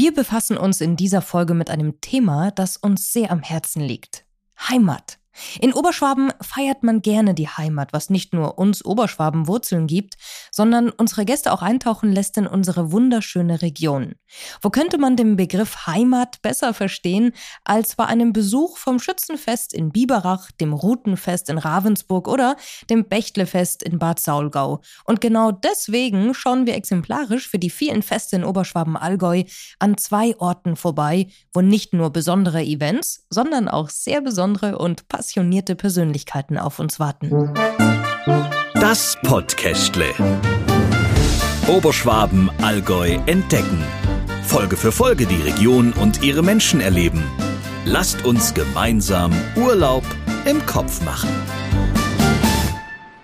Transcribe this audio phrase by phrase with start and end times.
[0.00, 4.24] Wir befassen uns in dieser Folge mit einem Thema, das uns sehr am Herzen liegt.
[4.56, 5.18] Heimat.
[5.60, 10.16] In Oberschwaben feiert man gerne die Heimat, was nicht nur uns Oberschwaben Wurzeln gibt,
[10.50, 14.14] sondern unsere Gäste auch eintauchen lässt in unsere wunderschöne Region.
[14.60, 17.32] Wo könnte man den Begriff Heimat besser verstehen
[17.64, 22.56] als bei einem Besuch vom Schützenfest in Biberach, dem Rutenfest in Ravensburg oder
[22.90, 24.80] dem Bechtlefest in Bad Saulgau.
[25.04, 29.44] Und genau deswegen schauen wir exemplarisch für die vielen Feste in Oberschwaben-Allgäu
[29.78, 35.27] an zwei Orten vorbei, wo nicht nur besondere Events, sondern auch sehr besondere und passive
[35.28, 37.52] passionierte Persönlichkeiten auf uns warten.
[38.72, 40.06] Das Podcastle.
[41.66, 43.84] Oberschwaben, Allgäu entdecken.
[44.44, 47.22] Folge für Folge die Region und ihre Menschen erleben.
[47.84, 50.02] Lasst uns gemeinsam Urlaub
[50.46, 51.28] im Kopf machen.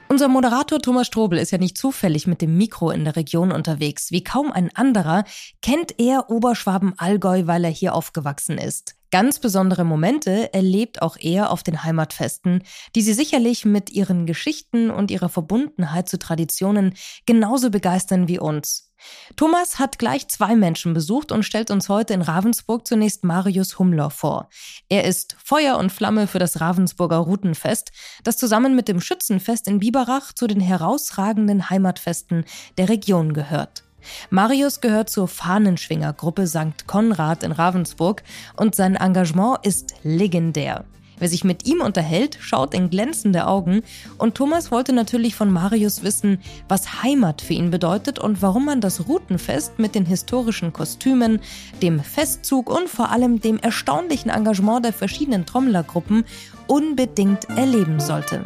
[0.09, 4.11] Unser Moderator Thomas Strobel ist ja nicht zufällig mit dem Mikro in der Region unterwegs.
[4.11, 5.25] Wie kaum ein anderer
[5.63, 8.95] kennt er Oberschwaben-Allgäu, weil er hier aufgewachsen ist.
[9.15, 12.65] Ganz besondere Momente erlebt auch er auf den Heimatfesten,
[12.97, 18.91] die sie sicherlich mit ihren Geschichten und ihrer Verbundenheit zu Traditionen genauso begeistern wie uns.
[19.37, 24.11] Thomas hat gleich zwei Menschen besucht und stellt uns heute in Ravensburg zunächst Marius Hummler
[24.11, 24.49] vor.
[24.89, 27.93] Er ist Feuer und Flamme für das Ravensburger Rutenfest,
[28.25, 32.47] das zusammen mit dem Schützenfest in Biberach zu den herausragenden Heimatfesten
[32.79, 33.84] der Region gehört.
[34.31, 36.87] Marius gehört zur Fahnenschwingergruppe St.
[36.87, 38.23] Konrad in Ravensburg
[38.57, 40.85] und sein Engagement ist legendär.
[41.19, 43.83] Wer sich mit ihm unterhält, schaut in glänzende Augen
[44.19, 48.81] und Thomas wollte natürlich von Marius wissen, was Heimat für ihn bedeutet und warum man
[48.81, 51.41] das Routenfest mit den historischen Kostümen,
[51.83, 56.25] dem Festzug und vor allem dem erstaunlichen Engagement der verschiedenen Trommlergruppen
[56.67, 58.43] unbedingt erleben sollte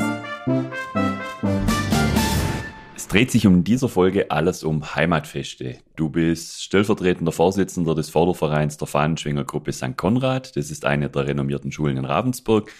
[3.09, 5.79] dreht sich um dieser Folge alles um Heimatfeste.
[5.97, 9.97] Du bist stellvertretender Vorsitzender des Fördervereins der Fahnenschwingergruppe St.
[9.97, 10.57] Konrad.
[10.57, 12.71] Das ist eine der renommierten Schulen in Ravensburg.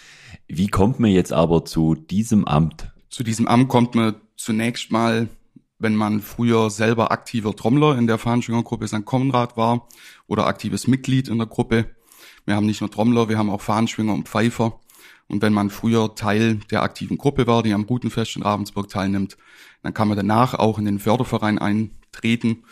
[0.47, 2.91] Wie kommt man jetzt aber zu diesem Amt?
[3.09, 5.27] Zu diesem Amt kommt man zunächst mal,
[5.79, 9.05] wenn man früher selber aktiver Trommler in der Fahnenschwingergruppe St.
[9.05, 9.87] Konrad war
[10.27, 11.85] oder aktives Mitglied in der Gruppe.
[12.45, 14.79] Wir haben nicht nur Trommler, wir haben auch Fahnenschwinger und Pfeifer.
[15.29, 19.37] Und wenn man früher Teil der aktiven Gruppe war, die am Routenfest in Ravensburg teilnimmt,
[19.83, 22.63] dann kann man danach auch in den Förderverein eintreten,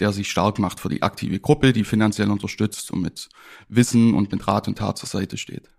[0.00, 3.28] der sich stark macht für die aktive Gruppe, die finanziell unterstützt und mit
[3.68, 5.70] Wissen und mit Rat und Tat zur Seite steht.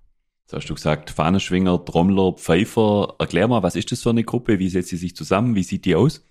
[0.44, 3.16] Jetzt hast du gesagt, Fahnenschwinger, Trommler, Pfeifer.
[3.20, 4.60] Erklär mal, was ist das für eine Gruppe?
[4.60, 5.56] Wie setzt sie sich zusammen?
[5.56, 6.24] Wie sieht die aus?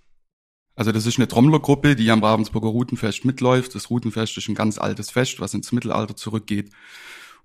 [0.75, 3.75] Also das ist eine Trommlergruppe, die am Ravensburger Routenfest mitläuft.
[3.75, 6.71] Das Routenfest ist ein ganz altes Fest, was ins Mittelalter zurückgeht.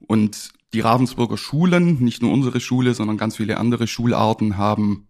[0.08, 5.08] Und die Ravensburger Schulen, nicht nur unsere Schule, sondern ganz viele andere Schularten haben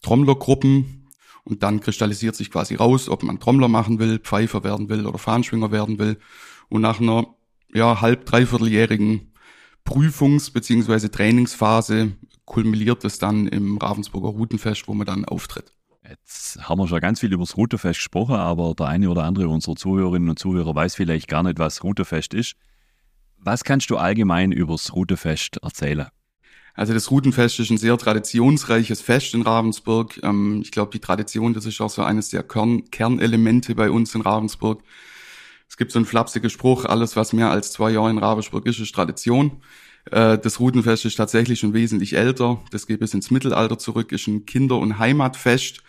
[0.00, 1.06] Trommlergruppen
[1.44, 5.18] und dann kristallisiert sich quasi raus, ob man Trommler machen will, Pfeifer werden will oder
[5.18, 6.18] Fahnenschwinger werden will.
[6.68, 7.26] Und nach einer
[7.74, 9.32] ja, halb, dreivierteljährigen
[9.84, 12.12] Prüfungs- beziehungsweise Trainingsphase
[12.44, 15.72] kulminiert es dann im Ravensburger Routenfest, wo man dann auftritt.
[16.08, 19.48] Jetzt haben wir schon ganz viel über das Routefest gesprochen, aber der eine oder andere
[19.48, 22.56] unserer Zuhörerinnen und Zuhörer weiß vielleicht gar nicht, was Routefest ist.
[23.44, 26.06] Was kannst du allgemein übers Rutefest erzählen?
[26.74, 30.20] Also das Rutenfest ist ein sehr traditionsreiches Fest in Ravensburg.
[30.22, 34.14] Ähm, ich glaube, die Tradition, das ist auch so eines der Kern Kernelemente bei uns
[34.14, 34.84] in Ravensburg.
[35.68, 38.78] Es gibt so einen flapsigen Spruch, alles was mehr als zwei Jahre in Ravensburg ist,
[38.78, 39.60] ist Tradition.
[40.12, 42.62] Äh, das Rutenfest ist tatsächlich schon wesentlich älter.
[42.70, 45.82] Das geht bis ins Mittelalter zurück, ist ein Kinder- und Heimatfest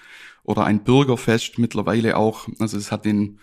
[0.43, 2.47] oder ein Bürgerfest mittlerweile auch.
[2.57, 3.39] Also es hat den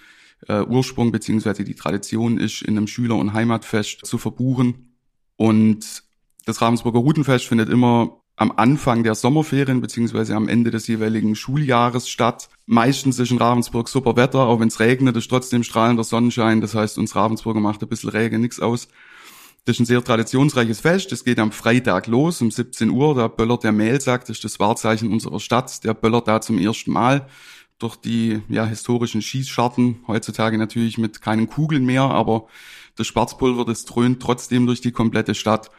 [0.49, 4.95] äh, Ursprung beziehungsweise die Tradition ist, in einem Schüler- und Heimatfest zu verbuchen.
[5.37, 6.03] Und
[6.47, 12.09] das Ravensburger Rutenfest findet immer am Anfang der Sommerferien beziehungsweise am Ende des jeweiligen Schuljahres
[12.09, 12.49] statt.
[12.65, 16.63] Meistens ist in Ravensburg super Wetter, auch wenn es regnet, ist trotzdem strahlender Sonnenschein.
[16.63, 18.89] Das heißt, uns Ravensburger macht ein bisschen Regen nichts aus.
[19.67, 21.13] Das ist ein sehr traditionsreiches Fest.
[21.13, 23.15] Es geht am Freitag los um 17 Uhr.
[23.15, 25.85] Da böllert der Mehlsack, das ist das Wahrzeichen unserer Stadt.
[25.85, 27.27] Der böllert da zum ersten Mal
[27.81, 32.47] durch die ja, historischen Schießscharten, heutzutage natürlich mit keinen Kugeln mehr, aber
[32.97, 35.71] das Schwarzpulver, das dröhnt trotzdem durch die komplette Stadt.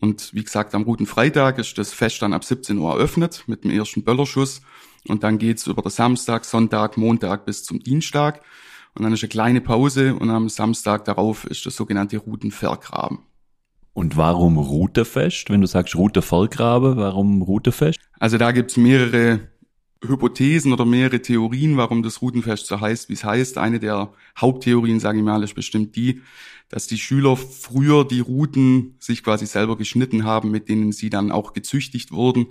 [0.00, 3.64] Und wie gesagt, am Guten Freitag ist das Fest dann ab 17 Uhr eröffnet mit
[3.64, 4.60] dem ersten Böllerschuss.
[5.08, 8.42] Und dann geht's über den Samstag, Sonntag, Montag bis zum Dienstag.
[8.94, 13.20] Und dann ist eine kleine Pause und am Samstag darauf ist das sogenannte Routenvergraben.
[13.94, 15.50] Und warum Routefest?
[15.50, 17.98] Wenn du sagst Routevergrabe, warum Routefest?
[18.20, 19.48] Also da gibt's mehrere
[20.04, 23.58] Hypothesen oder mehrere Theorien, warum das Routenfest so heißt, wie es heißt.
[23.58, 26.22] Eine der Haupttheorien, sage ich mal, ist bestimmt die,
[26.68, 31.32] dass die Schüler früher die Routen sich quasi selber geschnitten haben, mit denen sie dann
[31.32, 32.48] auch gezüchtigt wurden.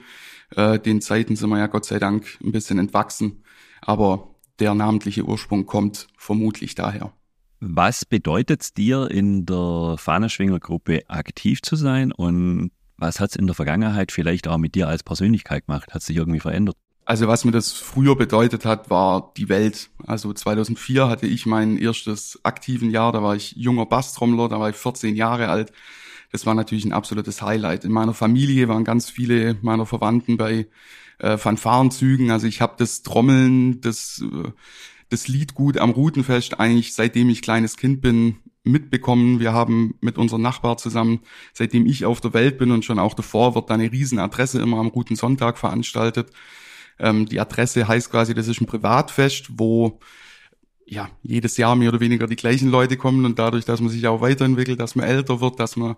[0.55, 3.43] Äh, den Zeiten sind wir ja Gott sei Dank ein bisschen entwachsen,
[3.81, 7.13] aber der namentliche Ursprung kommt vermutlich daher.
[7.59, 13.45] Was bedeutet es dir, in der Fahneschwinger-Gruppe aktiv zu sein und was hat es in
[13.45, 15.93] der Vergangenheit vielleicht auch mit dir als Persönlichkeit gemacht?
[15.93, 16.75] Hat sich irgendwie verändert?
[17.07, 19.89] Also was mir das früher bedeutet hat, war die Welt.
[20.05, 24.69] Also 2004 hatte ich mein erstes aktiven Jahr, da war ich junger Basstrommler, da war
[24.69, 25.71] ich 14 Jahre alt.
[26.33, 27.85] Das war natürlich ein absolutes Highlight.
[27.85, 30.67] In meiner Familie waren ganz viele meiner Verwandten bei
[31.19, 32.29] äh, Fanfarenzügen.
[32.29, 34.49] Also ich habe das Trommeln, das, äh,
[35.07, 39.39] das Liedgut am Routenfest eigentlich seitdem ich kleines Kind bin mitbekommen.
[39.39, 41.21] Wir haben mit unserem Nachbar zusammen,
[41.53, 44.79] seitdem ich auf der Welt bin und schon auch davor, wird da eine Riesenadresse immer
[44.79, 46.33] am Routensonntag veranstaltet.
[46.99, 49.99] Ähm, die Adresse heißt quasi, das ist ein Privatfest, wo
[50.89, 54.07] ja, jedes Jahr mehr oder weniger die gleichen Leute kommen und dadurch, dass man sich
[54.07, 55.97] auch weiterentwickelt, dass man älter wird, dass man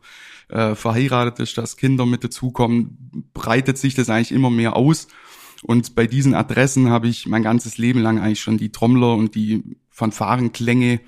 [0.49, 5.07] äh, verheiratet ist, dass Kinder mit dazukommen, breitet sich das eigentlich immer mehr aus.
[5.61, 9.35] Und bei diesen Adressen habe ich mein ganzes Leben lang eigentlich schon die Trommler und
[9.35, 11.01] die Fanfarenklänge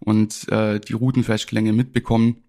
[0.00, 2.42] und äh, die Routenfestklänge mitbekommen.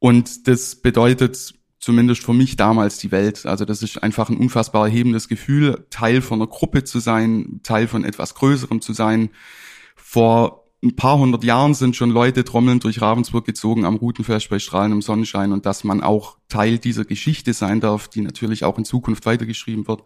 [0.00, 3.44] Und das bedeutet zumindest für mich damals die Welt.
[3.44, 7.88] Also das ist einfach ein unfassbar erhebendes Gefühl, Teil von einer Gruppe zu sein, Teil
[7.88, 9.28] von etwas Größerem zu sein.
[9.94, 14.58] Vor ein paar hundert Jahren sind schon Leute trommelnd durch Ravensburg gezogen am Routenfest bei
[14.58, 18.86] strahlendem Sonnenschein und dass man auch Teil dieser Geschichte sein darf, die natürlich auch in
[18.86, 20.00] Zukunft weitergeschrieben wird,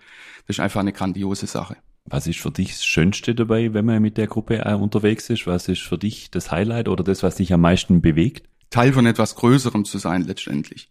[0.47, 1.77] das ist einfach eine grandiose Sache.
[2.07, 5.47] Was ist für dich das Schönste dabei, wenn man mit der Gruppe äh, unterwegs ist?
[5.47, 8.49] Was ist für dich das Highlight oder das, was dich am meisten bewegt?
[8.71, 10.91] Teil von etwas Größerem zu sein letztendlich.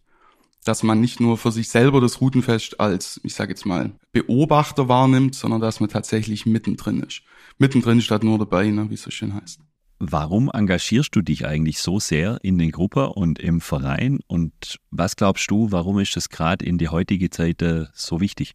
[0.68, 4.86] Dass man nicht nur für sich selber das Routenfest als, ich sage jetzt mal, Beobachter
[4.86, 7.22] wahrnimmt, sondern dass man tatsächlich mittendrin ist.
[7.56, 9.60] Mittendrin statt nur dabei, ne, wie es so schön heißt.
[9.98, 14.20] Warum engagierst du dich eigentlich so sehr in den Gruppe und im Verein?
[14.26, 18.52] Und was glaubst du, warum ist das gerade in die heutige Zeit äh, so wichtig?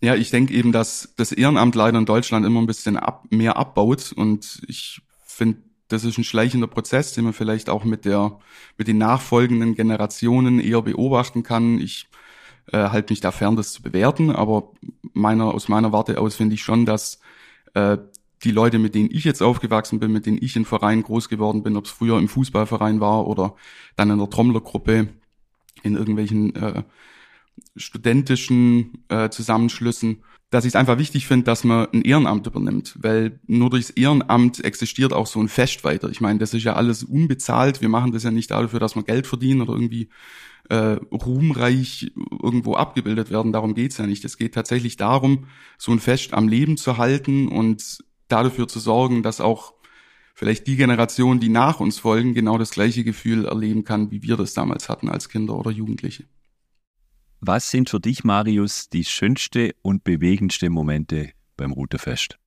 [0.00, 3.56] Ja, ich denke eben, dass das Ehrenamt leider in Deutschland immer ein bisschen ab, mehr
[3.56, 8.38] abbaut und ich finde, das ist ein schleichender Prozess, den man vielleicht auch mit der
[8.76, 11.80] mit den nachfolgenden Generationen eher beobachten kann.
[11.80, 12.08] Ich
[12.72, 14.72] äh, halte mich da fern, das zu bewerten, aber
[15.12, 17.20] meiner aus meiner Warte aus finde ich schon, dass
[17.74, 17.98] äh,
[18.44, 21.62] die Leute, mit denen ich jetzt aufgewachsen bin, mit denen ich in Vereinen groß geworden
[21.62, 23.54] bin, ob es früher im Fußballverein war oder
[23.96, 25.08] dann in der Trommlergruppe,
[25.82, 26.82] in irgendwelchen äh,
[27.76, 33.40] studentischen äh, Zusammenschlüssen, dass ich es einfach wichtig finde, dass man ein Ehrenamt übernimmt, weil
[33.46, 36.08] nur durchs Ehrenamt existiert auch so ein Fest weiter.
[36.08, 37.80] Ich meine, das ist ja alles unbezahlt.
[37.80, 40.08] Wir machen das ja nicht dafür, dass wir Geld verdienen oder irgendwie
[40.68, 42.12] äh, ruhmreich
[42.42, 43.52] irgendwo abgebildet werden.
[43.52, 44.24] Darum geht's ja nicht.
[44.24, 45.46] Es geht tatsächlich darum,
[45.78, 49.74] so ein Fest am Leben zu halten und dafür zu sorgen, dass auch
[50.34, 54.36] vielleicht die Generation, die nach uns folgen, genau das gleiche Gefühl erleben kann, wie wir
[54.36, 56.24] das damals hatten als Kinder oder Jugendliche.
[57.40, 62.38] Was sind für dich, Marius, die schönste und bewegendste Momente beim Routefest?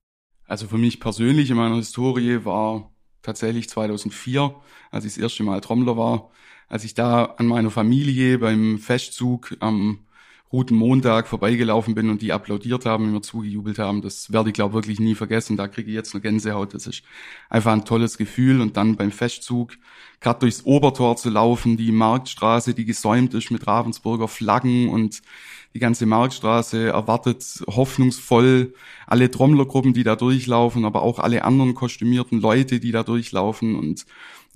[0.46, 2.90] Also für mich persönlich in meiner Historie war
[3.22, 4.54] tatsächlich 2004,
[4.90, 6.30] als ich das erste Mal Trommler war,
[6.68, 10.06] als ich da an meiner Familie beim Festzug am
[10.52, 14.74] Roten Montag vorbeigelaufen bin und die applaudiert haben, mir zugejubelt haben, das werde ich glaube
[14.74, 15.56] wirklich nie vergessen.
[15.56, 16.74] Da kriege ich jetzt eine Gänsehaut.
[16.74, 17.02] Das ist
[17.48, 18.60] einfach ein tolles Gefühl.
[18.60, 19.74] Und dann beim Festzug
[20.18, 25.22] gerade durchs Obertor zu laufen, die Marktstraße, die gesäumt ist mit Ravensburger Flaggen und
[25.72, 28.74] die ganze Marktstraße erwartet hoffnungsvoll
[29.06, 34.04] alle Trommlergruppen, die da durchlaufen, aber auch alle anderen kostümierten Leute, die da durchlaufen und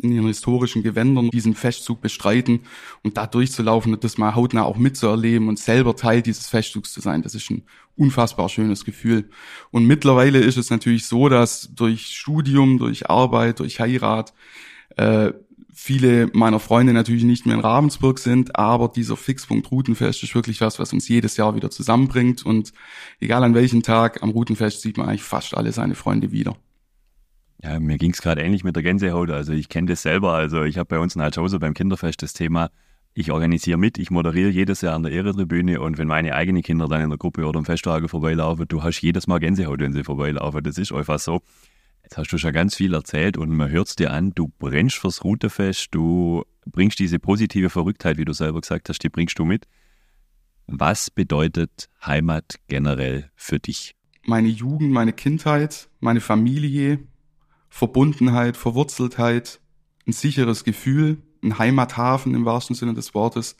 [0.02, 2.60] in ihren historischen Gewändern diesen Festzug bestreiten
[3.02, 7.00] und da durchzulaufen und das mal hautnah auch mitzuerleben und selber Teil dieses Festzugs zu
[7.00, 7.22] sein.
[7.22, 7.62] Das ist ein
[7.96, 9.28] unfassbar schönes Gefühl.
[9.70, 14.34] Und mittlerweile ist es natürlich so, dass durch Studium, durch Arbeit, durch Heirat
[14.96, 15.32] äh,
[15.72, 20.60] viele meiner Freunde natürlich nicht mehr in Ravensburg sind, aber dieser Fixpunkt Routenfest ist wirklich
[20.60, 22.72] was, was uns jedes Jahr wieder zusammenbringt und
[23.20, 26.56] egal an welchem Tag am Routenfest sieht man eigentlich fast alle seine Freunde wieder.
[27.64, 29.30] Ja, mir ging es gerade ähnlich mit der Gänsehaut.
[29.30, 30.34] Also ich kenne das selber.
[30.34, 32.70] Also ich habe bei uns in Altschauser beim Kinderfest das Thema,
[33.14, 36.88] ich organisiere mit, ich moderiere jedes Jahr an der Ehretribüne und wenn meine eigenen Kinder
[36.88, 40.04] dann in der Gruppe oder im Festtage vorbeilaufen, du hast jedes Mal Gänsehaut, wenn sie
[40.04, 40.62] vorbeilaufen.
[40.62, 41.40] Das ist einfach so.
[42.02, 44.96] Jetzt hast du schon ganz viel erzählt und man hört es dir an, du brennst
[44.96, 49.46] fürs Routefest, du bringst diese positive Verrücktheit, wie du selber gesagt hast, die bringst du
[49.46, 49.66] mit.
[50.66, 53.94] Was bedeutet Heimat generell für dich?
[54.26, 56.98] Meine Jugend, meine Kindheit, meine Familie,
[57.74, 59.58] Verbundenheit, Verwurzeltheit,
[60.06, 63.56] ein sicheres Gefühl, ein Heimathafen im wahrsten Sinne des Wortes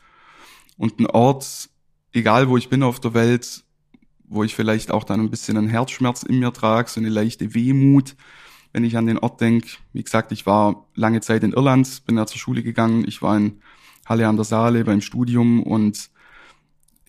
[0.76, 1.68] und ein Ort,
[2.12, 3.64] egal wo ich bin auf der Welt,
[4.28, 7.54] wo ich vielleicht auch dann ein bisschen einen Herzschmerz in mir trage, so eine leichte
[7.56, 8.14] Wehmut,
[8.72, 9.78] wenn ich an den Ort denke.
[9.92, 13.36] Wie gesagt, ich war lange Zeit in Irland, bin da zur Schule gegangen, ich war
[13.36, 13.62] in
[14.06, 16.10] Halle an der Saale beim Studium und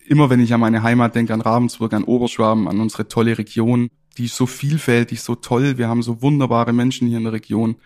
[0.08, 3.90] immer wenn ich an meine Heimat denke, an Ravensburg, an Oberschwaben, an unsere tolle Region,
[4.16, 7.76] die ist so vielfältig, so toll, wir haben so wunderbare Menschen hier in der Region,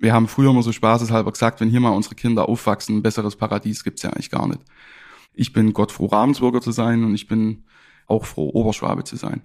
[0.00, 3.34] Wir haben früher immer so spaßeshalber gesagt, wenn hier mal unsere Kinder aufwachsen, ein besseres
[3.34, 4.60] Paradies gibt's ja eigentlich gar nicht.
[5.34, 7.64] Ich bin Gott froh, Ravensburger zu sein und ich bin
[8.06, 9.42] auch froh, Oberschwabe zu sein.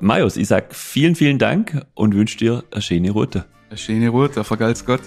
[0.00, 3.46] Marius, ich sag vielen, vielen Dank und wünsche dir eine schöne Route.
[3.68, 5.02] Eine schöne Route, vergalt's Gott.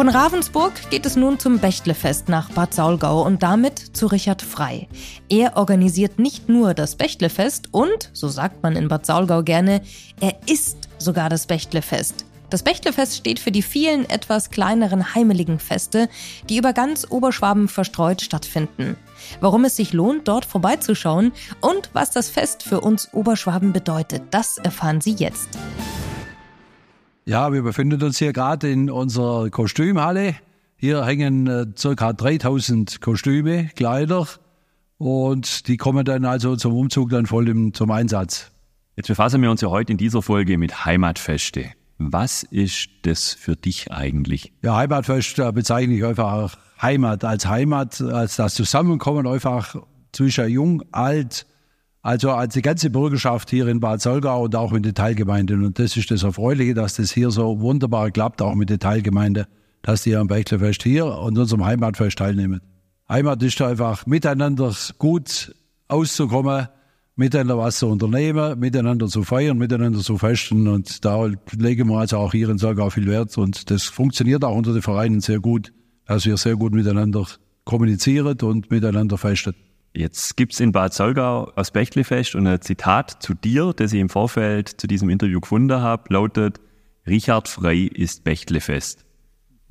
[0.00, 4.88] Von Ravensburg geht es nun zum Bechtlefest nach Bad Saulgau und damit zu Richard Frei.
[5.28, 9.82] Er organisiert nicht nur das Bechtlefest und, so sagt man in Bad Saulgau gerne,
[10.18, 12.24] er ist sogar das Bechtlefest.
[12.48, 16.08] Das Bechtlefest steht für die vielen etwas kleineren heimeligen Feste,
[16.48, 18.96] die über ganz Oberschwaben verstreut stattfinden.
[19.42, 24.56] Warum es sich lohnt, dort vorbeizuschauen und was das Fest für uns Oberschwaben bedeutet, das
[24.56, 25.58] erfahren Sie jetzt.
[27.24, 30.34] Ja, wir befinden uns hier gerade in unserer Kostümhalle.
[30.76, 34.26] Hier hängen äh, circa 3000 Kostüme, Kleider
[34.96, 38.50] und die kommen dann also zum Umzug dann voll im, zum Einsatz.
[38.96, 41.70] Jetzt befassen wir uns ja heute in dieser Folge mit Heimatfeste.
[41.98, 44.52] Was ist das für dich eigentlich?
[44.62, 49.76] Ja, Heimatfest äh, bezeichne ich einfach Heimat als Heimat, als das Zusammenkommen einfach
[50.12, 51.46] zwischen Jung, Alt,
[52.02, 55.64] also als die ganze Bürgerschaft hier in Bad Solgau und auch mit den Teilgemeinden.
[55.64, 59.46] Und das ist das Erfreuliche, dass das hier so wunderbar klappt, auch mit den Teilgemeinden,
[59.82, 62.60] dass die am Bechtlefest hier und unserem Heimatfest teilnehmen.
[63.08, 65.54] Heimat ist einfach miteinander gut
[65.88, 66.68] auszukommen,
[67.16, 70.68] miteinander was zu unternehmen, miteinander zu feiern, miteinander zu festen.
[70.68, 71.26] Und da
[71.56, 73.36] legen wir also auch hier in Solgau viel Wert.
[73.36, 75.72] Und das funktioniert auch unter den Vereinen sehr gut,
[76.06, 77.26] dass wir sehr gut miteinander
[77.64, 79.54] kommunizieren und miteinander festen.
[79.92, 84.08] Jetzt gibt's in Bad Solgau das Bechtlefest und ein Zitat zu dir, das ich im
[84.08, 86.60] Vorfeld zu diesem Interview gefunden habe, lautet,
[87.06, 89.04] Richard Frei ist Bechtlefest.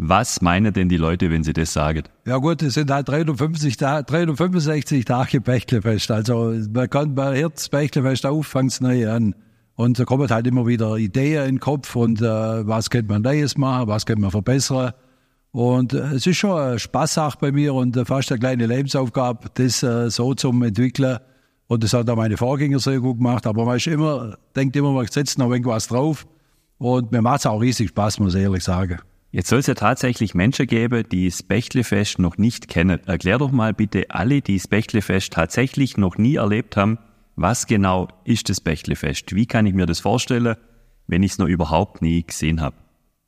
[0.01, 2.03] Was meinen denn die Leute, wenn sie das sagen?
[2.25, 6.09] Ja gut, es sind halt 350 Ta 365 Tage Bechtlefest.
[6.11, 9.35] Also man kann bei Herz Bechtlefest auf, fängt's neu an.
[9.75, 12.25] Und da kommen halt immer wieder Ideen in den Kopf und äh,
[12.67, 14.91] was könnte man Neues machen, was könnte man verbessern.
[15.51, 19.50] Und äh, es ist schon eine Spaßsache bei mir und äh, fast eine kleine Lebensaufgabe,
[19.53, 21.20] das äh, so zum entwickeln.
[21.68, 23.46] Und das hat auch meine Vorgänger sehr gut gemacht.
[23.48, 26.27] Aber man ist immer, denkt immer, man setzt noch irgendwas drauf.
[26.77, 29.00] Und mir macht es auch riesig Spaß, muss ich ehrlich sagen.
[29.32, 33.00] Jetzt soll es ja tatsächlich Menschen geben, die das Bechtlefest noch nicht kennen.
[33.06, 36.98] Erklär doch mal bitte alle, die das Bechtlefest tatsächlich noch nie erlebt haben,
[37.36, 39.36] was genau ist das Bechtlefest?
[39.36, 40.56] Wie kann ich mir das vorstellen,
[41.08, 42.75] wenn ich es noch überhaupt nie gesehen habe?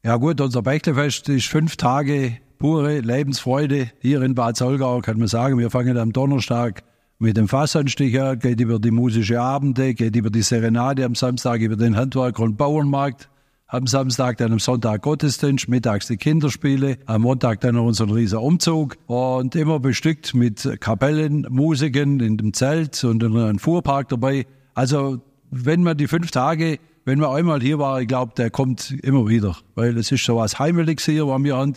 [0.03, 5.27] Ja gut, unser Bechtlefest ist fünf Tage pure Lebensfreude hier in Bad Solgau, kann man
[5.27, 5.59] sagen.
[5.59, 6.81] Wir fangen am Donnerstag
[7.19, 11.61] mit dem Fassanstich an, geht über die musische Abende, geht über die Serenade am Samstag,
[11.61, 13.29] über den Handwerker- und Bauernmarkt.
[13.67, 18.39] Am Samstag dann am Sonntag Gottesdienst, mittags die Kinderspiele, am Montag dann noch unseren riesen
[18.39, 24.47] Umzug und immer bestückt mit Kapellen, Musiken in dem Zelt und einem Fuhrpark dabei.
[24.73, 28.91] Also wenn man die fünf Tage wenn man einmal hier war, ich glaube, der kommt
[29.01, 31.75] immer wieder, weil es ist so was Heimeliges hier, was wir haben.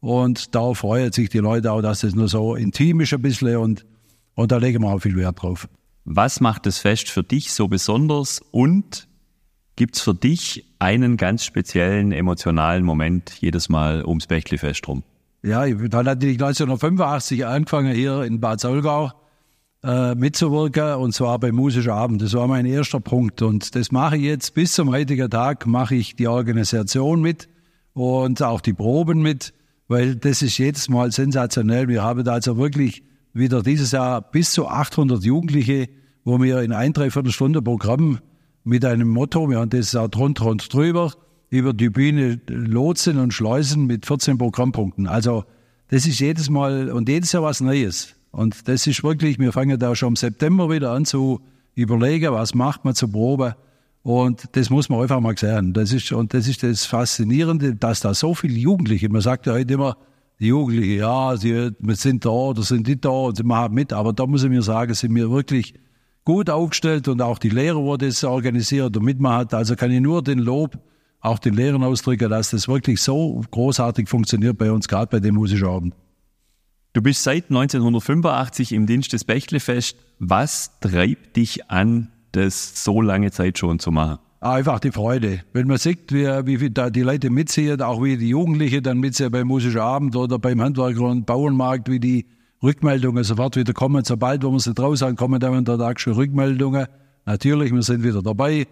[0.00, 3.56] Und da freuen sich die Leute auch, dass es nur so intim ist ein bisschen
[3.56, 3.86] und,
[4.34, 5.68] und da legen wir auch viel Wert drauf.
[6.04, 9.08] Was macht das Fest für dich so besonders und
[9.74, 15.02] gibt's für dich einen ganz speziellen emotionalen Moment jedes Mal ums Bächlifest rum?
[15.42, 19.12] Ja, ich habe natürlich 1985 angefangen hier in Bad Solgau
[19.86, 22.20] äh, mitzuwirken und zwar beim Musischen Abend.
[22.20, 25.94] Das war mein erster Punkt und das mache ich jetzt bis zum heutigen Tag, mache
[25.94, 27.48] ich die Organisation mit
[27.94, 29.54] und auch die Proben mit,
[29.86, 31.86] weil das ist jedes Mal sensationell.
[31.86, 35.88] Wir haben also wirklich wieder dieses Jahr bis zu 800 Jugendliche,
[36.24, 38.18] wo wir in ein, dreiviertel Stunde Programm
[38.64, 41.12] mit einem Motto, wir haben das auch drunter und drüber,
[41.48, 45.06] über die Bühne lotsen und schleusen mit 14 Programmpunkten.
[45.06, 45.44] Also
[45.88, 48.15] das ist jedes Mal und jedes Jahr was Neues.
[48.30, 51.40] Und das ist wirklich, wir fangen da schon im September wieder an zu
[51.74, 53.56] überlegen, was macht man zur Probe.
[54.02, 55.72] Und das muss man einfach mal sehen.
[55.72, 59.54] Das ist, und das ist das Faszinierende, dass da so viele Jugendliche, man sagt ja
[59.54, 59.96] heute immer,
[60.38, 63.92] die Jugendlichen, ja, sie sind da oder sind die da und sie machen mit.
[63.92, 65.74] Aber da muss ich mir sagen, sind wir wirklich
[66.24, 69.54] gut aufgestellt und auch die Lehrer, wo das organisiert und mitmacht.
[69.54, 70.78] Also kann ich nur den Lob
[71.20, 75.34] auch den Lehrern ausdrücken, dass das wirklich so großartig funktioniert bei uns, gerade bei dem
[75.34, 75.94] musischen Abend.
[76.96, 79.98] Du bist seit 1985 im Dienst des Bächlefest.
[80.18, 84.18] Was treibt dich an, das so lange Zeit schon zu machen?
[84.40, 85.42] Einfach die Freude.
[85.52, 88.96] Wenn man sieht, wie, wie viel da die Leute mitziehen, auch wie die Jugendlichen dann
[88.96, 92.24] mitziehen beim Musischen Abend oder beim Handwerker- und Bauernmarkt, wie die
[92.62, 94.02] Rückmeldungen sofort wieder kommen.
[94.02, 96.86] Sobald wir sie draußen kommen dann an der Tag schon Rückmeldungen.
[97.26, 98.66] Natürlich, wir sind wieder dabei.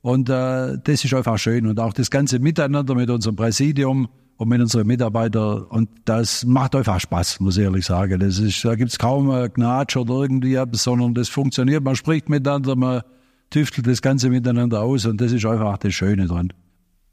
[0.00, 1.66] Und äh, das ist einfach schön.
[1.66, 5.62] Und auch das ganze Miteinander mit unserem Präsidium, und mit unseren Mitarbeitern.
[5.62, 8.18] Und das macht einfach Spaß, muss ich ehrlich sagen.
[8.20, 11.82] Das ist, da gibt's kaum Gnatsch oder irgendwie sondern das funktioniert.
[11.82, 13.02] Man spricht miteinander, man
[13.50, 16.52] tüftelt das Ganze miteinander aus und das ist einfach das Schöne dran.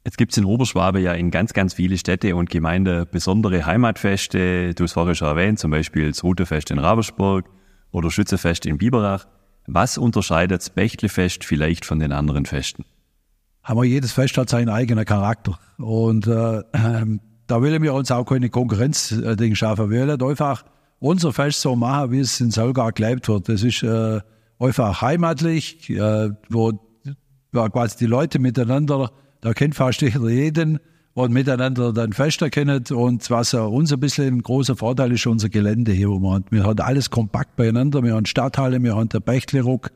[0.03, 4.73] Jetzt gibt es in Oberschwabe ja in ganz, ganz viele Städte und Gemeinden besondere Heimatfeste.
[4.73, 7.45] Du hast vorhin schon erwähnt, zum Beispiel das Rutefest in Rabersburg
[7.91, 9.27] oder Schützefest in Biberach.
[9.67, 12.83] Was unterscheidet das Bechtlefest vielleicht von den anderen Festen?
[13.63, 15.59] Aber jedes Fest hat seinen eigenen Charakter.
[15.77, 16.61] Und äh,
[17.47, 19.89] da will wir uns auch keine Konkurrenz äh, schaffen.
[19.89, 20.63] Wir wollen einfach
[20.99, 23.49] unser Fest so machen, wie es in Solga gelebt wird.
[23.49, 24.21] Das ist äh,
[24.59, 26.73] einfach heimatlich, äh, wo
[27.53, 30.79] ja, quasi die Leute miteinander da kennt fast jeder jeden
[31.13, 32.83] und miteinander dann Fest erkennen.
[32.91, 36.51] Und was uns ein bisschen ein großer Vorteil ist, unser Gelände hier, wo man hat.
[36.51, 38.03] Wir haben alles kompakt beieinander.
[38.03, 39.91] Wir haben Stadthalle, wir haben der Bächtleruck,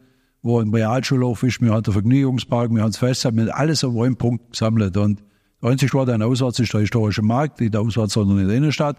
[0.45, 3.83] wo ein Realschulhof ist, wir haben den Vergnügungspark, wir haben das Fest, wir haben alles
[3.83, 4.95] auf einem Punkt gesammelt.
[4.95, 5.23] Und
[5.59, 8.97] einzig war dann auswärts ist der historische Markt, nicht auswärts, sondern in der Innenstadt,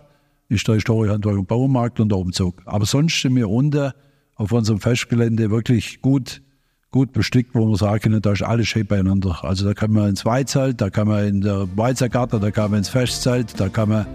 [0.48, 2.62] ist der historische Handwerk- und Baumarkt und der Umzug.
[2.64, 3.92] Aber sonst sind wir unten
[4.34, 6.42] auf unserem Festgelände wirklich gut
[6.90, 9.44] gut bestickt, wo man sagen kann, da ist alles schön beieinander.
[9.44, 12.78] Also da kann man ins Weizelt, da kann man in der Weizergarten, da kann man
[12.78, 14.06] ins Festzelt, da kann man,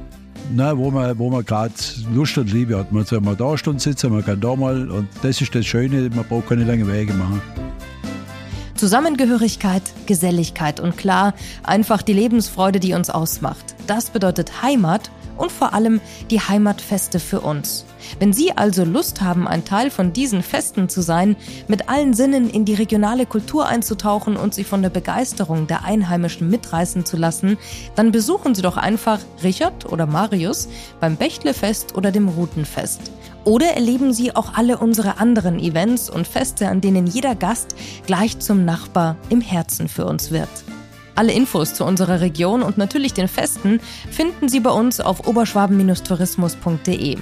[0.54, 1.74] na, wo man, wo man gerade
[2.14, 2.92] Lust und Liebe hat.
[2.92, 6.10] Man kann mal da Stunden sitzen, man kann da mal und das ist das Schöne,
[6.14, 7.42] man braucht keine langen Wege machen.
[8.82, 13.76] Zusammengehörigkeit, Geselligkeit und klar, einfach die Lebensfreude, die uns ausmacht.
[13.86, 17.86] Das bedeutet Heimat und vor allem die Heimatfeste für uns.
[18.18, 21.36] Wenn Sie also Lust haben, ein Teil von diesen Festen zu sein,
[21.68, 26.50] mit allen Sinnen in die regionale Kultur einzutauchen und sich von der Begeisterung der Einheimischen
[26.50, 27.60] mitreißen zu lassen,
[27.94, 30.68] dann besuchen Sie doch einfach Richard oder Marius
[31.00, 33.12] beim Bechtlefest oder dem Routenfest.
[33.44, 38.40] Oder erleben Sie auch alle unsere anderen Events und Feste, an denen jeder Gast gleich
[38.40, 40.50] zum Nachbar im Herzen für uns wird.
[41.16, 43.80] Alle Infos zu unserer Region und natürlich den Festen
[44.10, 47.18] finden Sie bei uns auf oberschwaben-tourismus.de.